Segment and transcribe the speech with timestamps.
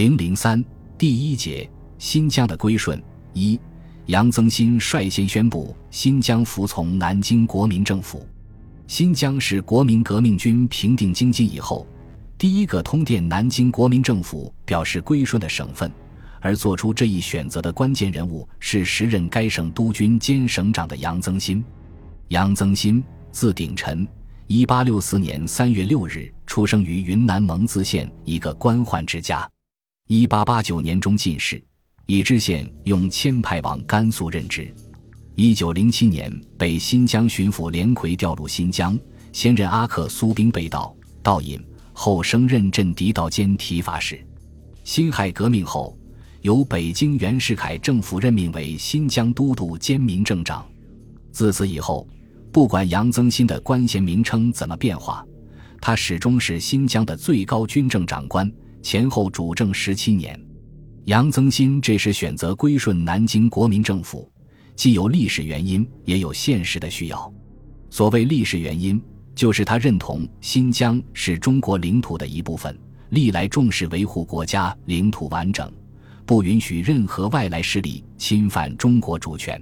[0.00, 0.64] 零零三
[0.96, 1.68] 第一节
[1.98, 2.98] 新疆的归顺
[3.34, 3.60] 一，
[4.06, 8.26] 杨增新率先宣布新疆服从南京国民政府。
[8.86, 11.86] 新疆是国民革命军平定京津以后
[12.38, 15.92] 第一个通电南京国民政府表示归顺的省份，
[16.40, 21.62] 而做出这一选择的关键人物是时任该省督军兼省长的杨增新。
[22.28, 24.08] 杨增新，字鼎臣，
[24.46, 29.46] 一八六四年三月六日出生于云南蒙自县一个官宦之家。
[30.12, 31.62] 一八八九年中进士，
[32.06, 34.74] 以知县用迁派往甘肃任职。
[35.36, 36.28] 一九零七年
[36.58, 38.98] 被新疆巡抚连魁调入新疆，
[39.32, 40.92] 先任阿克苏兵备道
[41.22, 44.20] 道尹，后升任镇敌道兼提法使。
[44.82, 45.96] 辛亥革命后，
[46.40, 50.66] 由北京袁世凯政府任命为新疆都督兼民政长。
[51.30, 52.04] 自此以后，
[52.50, 55.24] 不管杨增新的官衔名称怎么变化，
[55.80, 58.52] 他始终是新疆的最高军政长官。
[58.82, 60.38] 前后主政十七年，
[61.04, 64.30] 杨增新这时选择归顺南京国民政府，
[64.74, 67.32] 既有历史原因，也有现实的需要。
[67.90, 69.00] 所谓历史原因，
[69.34, 72.76] 就是他认同新疆是中国领土的一部分，
[73.10, 75.70] 历来重视维护国家领土完整，
[76.24, 79.60] 不允许任何外来势力侵犯中国主权。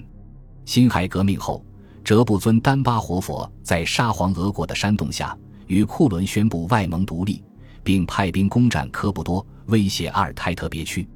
[0.65, 1.65] 辛亥革命后，
[2.05, 7.43] 哲布尊丹巴活佛在沙皇俄国的煽动下，与库伦宣布外蒙独立。
[7.89, 11.09] 并派兵攻占科布多，威胁阿尔泰特别区。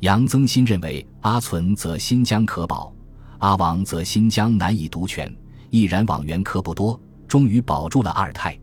[0.00, 2.94] 杨增新认为，阿存则新疆可保，
[3.38, 5.34] 阿王则新疆难以独权，
[5.70, 8.54] 毅然往援科布多，终于保住了阿尔泰。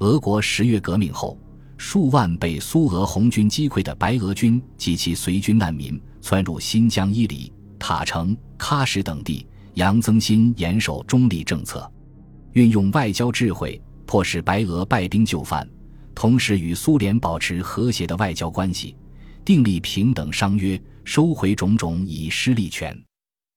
[0.00, 1.38] 俄国十月革命后，
[1.78, 9.46] 数万被苏俄红军击溃的白俄军及其随军难民窜入新疆伊犁、塔城、喀什等地。
[9.72, 11.90] 杨增新严守中立政策，
[12.52, 15.66] 运用外交智慧，迫使白俄败兵就范。
[16.14, 18.96] 同时与苏联保持和谐的外交关系，
[19.44, 22.96] 订立平等商约，收回种种以失利权。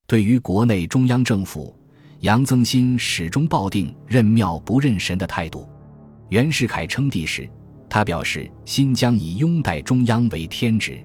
[0.07, 1.77] 对于国内中央政府，
[2.19, 5.67] 杨增新始终抱定认庙不认神的态度。
[6.30, 7.49] 袁世凯称帝时，
[7.89, 11.03] 他表示新疆以拥戴中央为天职。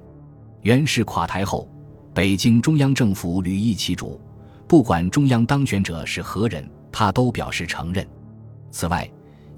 [0.63, 1.69] 袁世垮台后，
[2.15, 4.21] 北京中央政府屡易其主，
[4.67, 8.07] 不管中央当权者是何人，他都表示承认。
[8.71, 9.09] 此外，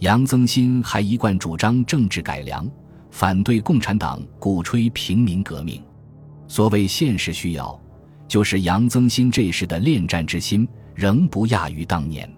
[0.00, 2.66] 杨增新还一贯主张政治改良，
[3.10, 5.82] 反对共产党鼓吹平民革命。
[6.48, 7.78] 所谓现实需要，
[8.26, 12.28] 就是杨增新这时的恋战之心仍不亚于当年。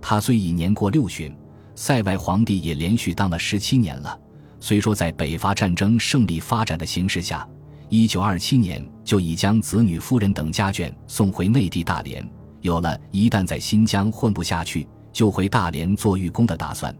[0.00, 1.36] 他虽已年过六旬，
[1.74, 4.18] 塞外皇帝也连续当了十七年了。
[4.58, 7.46] 虽说在北伐战争胜利发展的形势下，
[7.90, 12.26] 一九二七年就已将子女、夫人等家眷送回内地大连，
[12.62, 14.88] 有了一旦在新疆混不下去。
[15.14, 16.94] 就回大连做寓工的打算，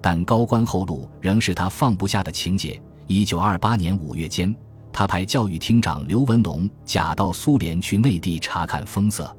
[0.00, 2.80] 但高官厚禄仍是他放不下的情节。
[3.08, 4.54] 一九二八年五月间，
[4.92, 9.36] 他派教育厅长刘文龙假到苏联去内地查看风色。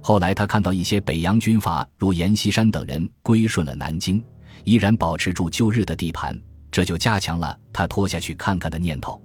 [0.00, 4.22] 后来他看到一些北洋军阀如阎锡山等人归顺了南京，
[4.62, 9.20] 依然保持住旧日的地盘，这就加强了他拖下去看看的念头。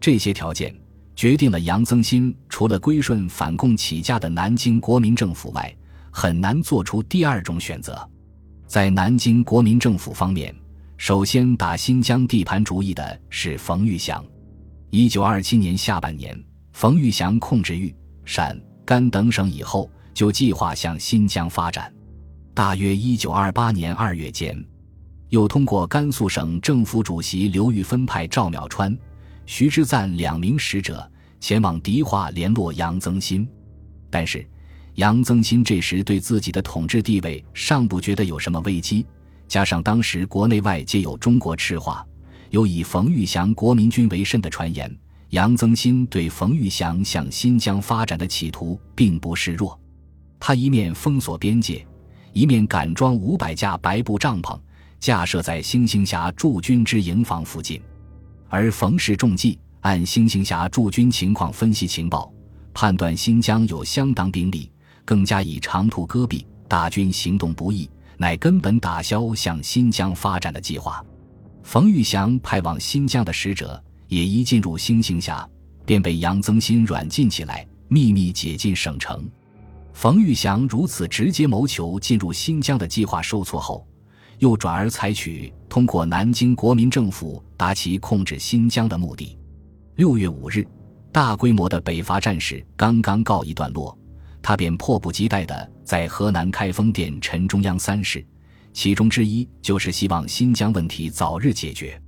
[0.00, 0.74] 这些条件
[1.14, 5.72] 决定了杨增新除了归顺反共起家的南京国民政府外。
[6.16, 8.08] 很难做出第二种选择。
[8.68, 10.54] 在南京国民政府方面，
[10.96, 14.24] 首先打新疆地盘主意的是冯玉祥。
[14.90, 16.40] 一九二七年下半年，
[16.72, 17.92] 冯玉祥控制豫、
[18.24, 21.92] 陕、甘等省以后，就计划向新疆发展。
[22.54, 24.56] 大约一九二八年二月间，
[25.30, 28.96] 又通过甘肃省政府主席刘玉芬派赵淼川、
[29.46, 31.10] 徐之赞两名使者
[31.40, 33.48] 前往迪化联络杨增新，
[34.08, 34.48] 但是。
[34.96, 39.04] 杨增新这时对自己的统治地位尚不觉得有什么危机，
[39.48, 42.06] 加上当时国内外皆有中国赤化，
[42.50, 44.96] 有以冯玉祥国民军为甚的传言，
[45.30, 49.78] 杨增新对冯玉祥向新疆发展的企图并不示弱。
[50.38, 51.84] 他一面封锁边界，
[52.32, 54.56] 一面赶装五百架白布帐篷，
[55.00, 57.82] 架设在星星峡驻军之营房附近。
[58.48, 62.32] 而冯氏中计，按星星峡驻军情况分析情报，
[62.72, 64.70] 判断新疆有相当兵力。
[65.04, 71.04] 更加以长途戈壁，大军行动不易，乃根本打消向新疆发展的计划。
[71.62, 75.48] 冯玉祥派往新疆的使者也一进入星星峡，
[75.84, 79.28] 便被杨增新软禁起来，秘密解禁省城。
[79.92, 83.86] 冯玉祥如此直接谋求进入新疆的计划受挫后，
[84.38, 89.38] 又转而采取通过南京国民政府达其控制新疆的目的。
[89.96, 90.66] 六月五日，
[91.12, 93.96] 大规模的北伐战事刚刚告一段落。
[94.44, 98.22] 他便迫不及待地在河南开封电陈中央三事，
[98.74, 101.98] 其中之一就是希望新疆问题早日解决。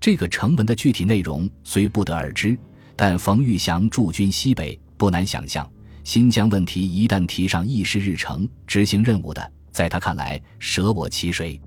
[0.00, 2.58] 这个成文的具体内容虽不得而知，
[2.96, 5.64] 但冯玉祥驻军西北，不难想象，
[6.02, 11.60] 新疆问题一旦提上议事日程，执行任务的，在他看来，舍我其谁？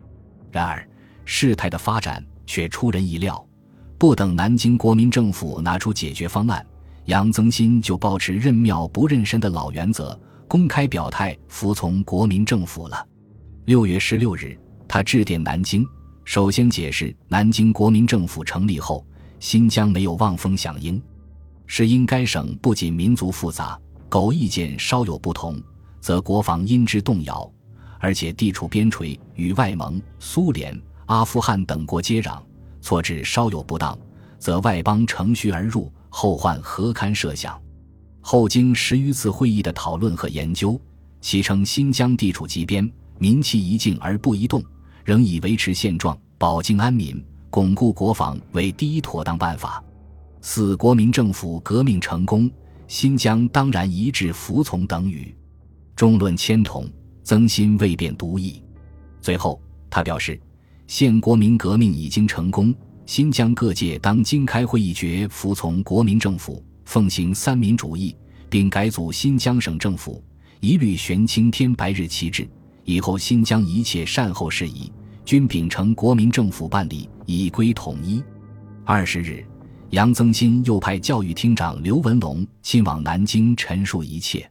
[0.51, 0.85] 然而，
[1.23, 3.41] 事态的发展却出人意料，
[3.97, 6.65] 不等南京国民政府拿出解决方案，
[7.09, 10.17] 杨增新就保持认庙不认神的老原则，
[10.47, 13.03] 公开表态服从国民政府了。
[13.65, 14.55] 六月十六日，
[14.87, 15.83] 他致电南京。
[16.23, 19.03] 首先解释，南京国民政府成立后，
[19.39, 21.01] 新疆没有望风响应，
[21.65, 23.75] 是因该省不仅民族复杂，
[24.07, 25.59] 苟意见稍有不同，
[25.99, 27.51] 则国防因之动摇，
[27.97, 32.39] 而且地处边陲，与外蒙、苏联、阿富汗等国接壤，
[32.81, 33.97] 措置稍有不当，
[34.37, 37.59] 则外邦乘虚而入，后患何堪设想？
[38.21, 40.79] 后经十余次会议的讨论和研究，
[41.21, 44.61] 其称新疆地处极边，民气一静而不移动。
[45.05, 49.83] 仍以维持现状、保境安民、巩固国防为第一妥当办法。
[50.41, 52.51] 四国民政府革命成功，
[52.87, 55.35] 新疆当然一致服从等语。
[55.95, 56.87] 中论千统，
[57.23, 58.61] 曾心未变独议。
[59.19, 59.59] 最后，
[59.89, 60.39] 他表示，
[60.85, 62.71] 现国民革命已经成功，
[63.09, 68.15] 新疆各界当今开会议决服从国民政府，奉行三民主义，
[68.51, 70.23] 并改组新疆省政府，
[70.59, 72.47] 一律悬青天白日旗帜。
[72.85, 74.93] 以后新疆一切善后事宜。
[75.25, 78.23] 均秉承国民政府办理，以归统一。
[78.85, 79.43] 二十日，
[79.89, 84.47] 杨增新又派教育厅长刘文龙亲往南京陈述一切。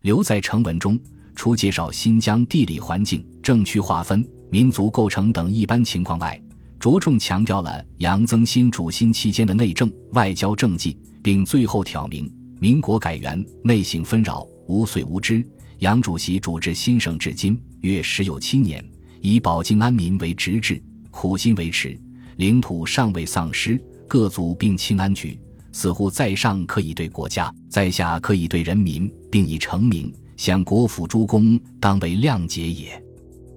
[0.00, 0.98] 刘在成文中，
[1.36, 6.42] 除介绍新疆地理环境、政区划分、民族构成等一般情况外，
[6.80, 15.46] 着重强调了杨增新主新期间的内政、外交政绩，并最后挑明：民国改元，内省纷扰，无遂无知。
[15.80, 18.82] 杨主席主治新省至今约十有七年。
[19.20, 22.00] 以保境安民为直至，苦心维持，
[22.36, 23.78] 领土尚未丧失，
[24.08, 25.38] 各族并亲安居，
[25.72, 33.04] 似乎在上可以对国家，在下可以对人民，并已成名，向国府诸公，当为谅解也。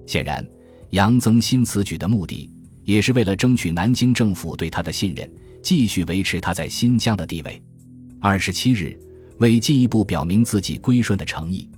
[0.06, 0.46] 显然，
[0.90, 2.50] 杨增新此举的目的，
[2.84, 5.30] 也是为了争取南京政府对他的信任，
[5.62, 7.60] 继续维持他在新疆的地位。
[8.20, 8.98] 二十七日，
[9.38, 11.68] 为进一步表明自己归顺的诚意，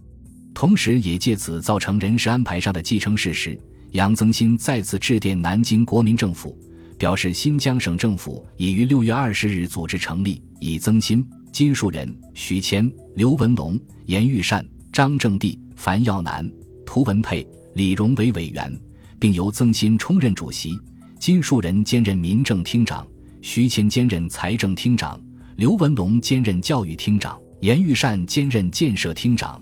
[0.55, 3.59] 同时也借此造成人事安排上的继承事实。
[3.93, 6.59] 杨增新再次致电南京国民政府，
[6.99, 16.51] 表示新疆省政府已于六月二十日组织成立，以曾新、金树人、徐谦、刘文龙、严玉善、张正地、樊耀南、
[16.85, 18.71] 涂文佩、李荣为委员，
[19.19, 20.79] 并由曾新充任主席，
[21.19, 23.07] 金树人兼任民政厅长，
[23.41, 25.21] 徐谦兼任财政厅长，
[25.57, 29.61] 刘文龙兼任教育厅长，严玉善兼任建设厅长，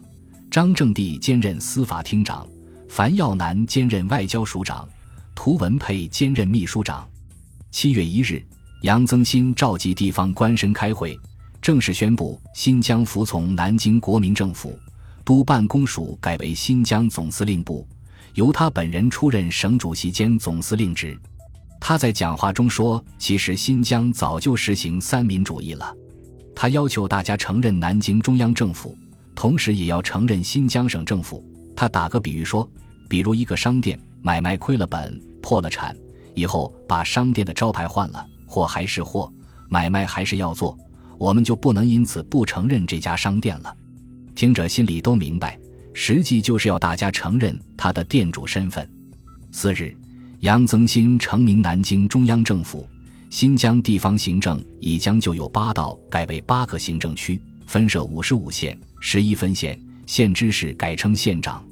[0.50, 2.46] 张正地兼任司法厅长。
[2.88, 4.86] 樊耀南兼任外交署长，
[5.34, 7.08] 涂文佩兼任秘书长。
[7.70, 8.44] 七月一日，
[8.82, 11.18] 杨增新召集地方官绅开会，
[11.62, 14.78] 正式宣布新疆服从南京国民政府，
[15.24, 17.86] 督办公署改为新疆总司令部，
[18.34, 21.18] 由他本人出任省主席兼总司令职。
[21.80, 25.94] 他在讲话中说：“其实新疆早就实行三民主义了。”
[26.54, 28.96] 他要求大家承认南京中央政府，
[29.34, 31.44] 同时也要承认新疆省政府。
[31.76, 32.68] 他打个比喻说。
[33.06, 35.94] 比如一个商店买卖亏了本、破了产，
[36.34, 39.32] 以后把商店的招牌换了，货还是货，
[39.68, 40.76] 买卖还是要做，
[41.18, 43.76] 我们就不能因此不承认这家商店了。
[44.34, 45.56] 听者心里都明白，
[45.92, 48.90] 实际就是要大家承认他的店主身份。
[49.52, 49.94] 次日，
[50.44, 52.86] 杨增新成名南京中央政府，
[53.30, 61.64] 新疆地方行政已将就有八道改为八个行政区，分设五十五县、十一分县，县知事改称县长。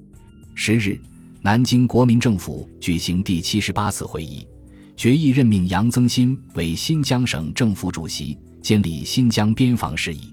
[0.54, 0.98] 十日。
[1.42, 4.46] 南京国民政府举行第七十八次会议，
[4.96, 10.32] 决议任命杨增新为新疆省政府主席，监理新疆边防事宜。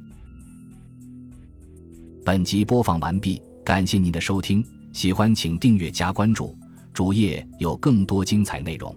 [2.24, 6.56] 本集播放完毕，感谢您的收听，喜欢请订阅加关注，
[7.00, 8.94] 主页有更多精彩内容。